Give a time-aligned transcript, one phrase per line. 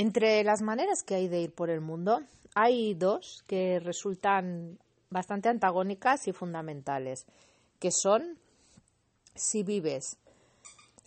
[0.00, 2.20] Entre las maneras que hay de ir por el mundo,
[2.54, 4.78] hay dos que resultan
[5.10, 7.26] bastante antagónicas y fundamentales,
[7.80, 8.38] que son
[9.34, 10.16] si vives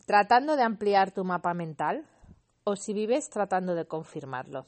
[0.05, 2.05] tratando de ampliar tu mapa mental
[2.65, 4.65] o si vives tratando de confirmarlo.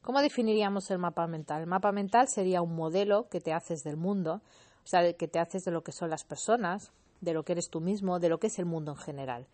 [0.00, 1.62] ¿Cómo definiríamos el mapa mental?
[1.62, 4.42] El mapa mental sería un modelo que te haces del mundo,
[4.84, 7.68] o sea, que te haces de lo que son las personas, de lo que eres
[7.68, 9.46] tú mismo, de lo que es el mundo en general.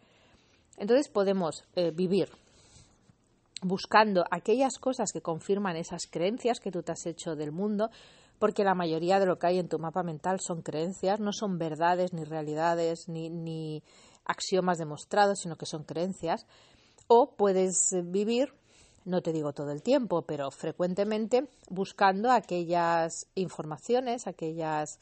[0.76, 2.29] Entonces podemos eh, vivir
[3.62, 7.90] buscando aquellas cosas que confirman esas creencias que tú te has hecho del mundo,
[8.38, 11.58] porque la mayoría de lo que hay en tu mapa mental son creencias, no son
[11.58, 13.82] verdades ni realidades ni, ni
[14.25, 16.46] axiomas demostrados, sino que son creencias.
[17.07, 18.52] O puedes vivir,
[19.04, 24.99] no te digo todo el tiempo, pero frecuentemente buscando aquellas informaciones, aquellas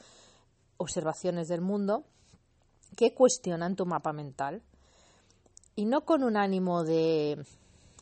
[0.76, 2.04] observaciones del mundo
[2.96, 4.62] que cuestionan tu mapa mental.
[5.76, 7.42] Y no con un ánimo de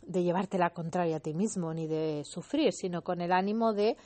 [0.09, 3.97] de llevarte la contraria a ti mismo ni de sufrir, sino con el ánimo de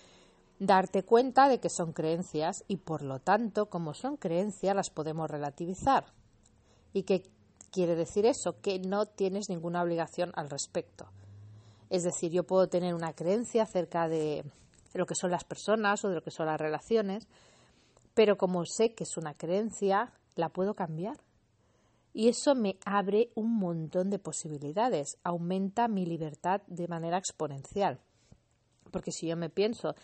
[0.58, 5.30] darte cuenta de que son creencias y por lo tanto, como son creencias, las podemos
[5.30, 6.12] relativizar.
[6.92, 7.22] ¿Y qué
[7.70, 8.60] quiere decir eso?
[8.60, 11.06] Que no tienes ninguna obligación al respecto.
[11.88, 14.44] Es decir, yo puedo tener una creencia acerca de
[14.94, 17.28] lo que son las personas o de lo que son las relaciones,
[18.14, 21.16] pero como sé que es una creencia, la puedo cambiar
[22.12, 28.00] y eso me abre un montón de posibilidades, aumenta mi libertad de manera exponencial.
[28.90, 29.94] Porque si yo me pienso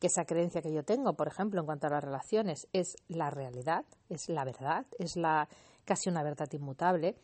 [0.00, 3.30] que esa creencia que yo tengo, por ejemplo, en cuanto a las relaciones, es la
[3.30, 5.48] realidad, es la verdad, es la
[5.84, 7.14] casi una verdad inmutable,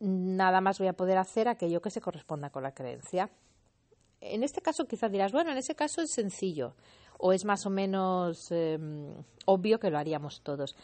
[0.00, 3.30] nada más voy a poder hacer aquello que se corresponda con la creencia.
[4.20, 6.74] En este caso quizás dirás, bueno, en ese caso es sencillo
[7.18, 9.14] o es más o menos em,
[9.46, 10.74] obvio que lo haríamos todos.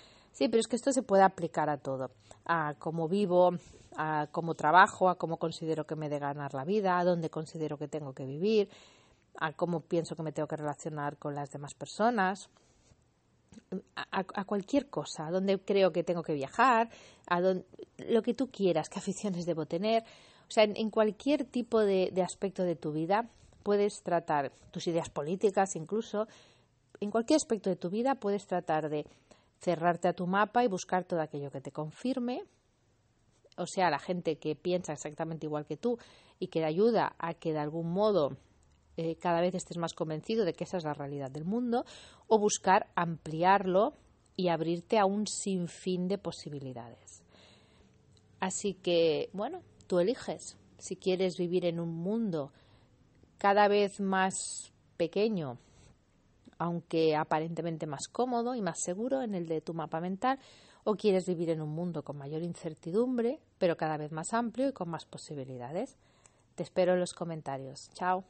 [0.40, 2.12] Sí, pero es que esto se puede aplicar a todo,
[2.46, 3.50] a cómo vivo,
[3.94, 7.76] a cómo trabajo, a cómo considero que me de ganar la vida, a dónde considero
[7.76, 8.70] que tengo que vivir,
[9.38, 12.48] a cómo pienso que me tengo que relacionar con las demás personas,
[14.12, 16.88] a, cualquier cosa, a dónde creo que tengo que viajar,
[17.26, 20.04] a lo que tú quieras, qué aficiones debo tener.
[20.48, 23.28] O sea, en, cualquier tipo de aspecto de tu vida
[23.62, 26.28] puedes tratar tus ideas políticas incluso,
[26.98, 29.06] en cualquier aspecto de tu vida puedes tratar de
[29.60, 32.44] cerrarte a tu mapa y buscar todo aquello que te confirme,
[33.56, 35.98] o sea, la gente que piensa exactamente igual que tú
[36.38, 38.38] y que te ayuda a que de algún modo
[38.96, 41.84] eh, cada vez estés más convencido de que esa es la realidad del mundo,
[42.26, 43.94] o buscar ampliarlo
[44.36, 47.22] y abrirte a un sinfín de posibilidades.
[48.40, 52.52] Así que, bueno, tú eliges si quieres vivir en un mundo
[53.36, 55.58] cada vez más pequeño
[56.60, 60.38] aunque aparentemente más cómodo y más seguro en el de tu mapa mental,
[60.84, 64.72] o quieres vivir en un mundo con mayor incertidumbre, pero cada vez más amplio y
[64.72, 65.96] con más posibilidades.
[66.54, 67.88] Te espero en los comentarios.
[67.94, 68.24] Chao.